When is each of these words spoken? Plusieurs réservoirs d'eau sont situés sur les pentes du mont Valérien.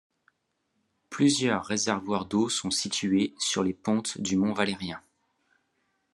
Plusieurs 1.11 1.63
réservoirs 1.63 2.25
d'eau 2.25 2.49
sont 2.49 2.71
situés 2.71 3.35
sur 3.37 3.61
les 3.63 3.75
pentes 3.75 4.19
du 4.19 4.35
mont 4.35 4.51
Valérien. 4.51 4.99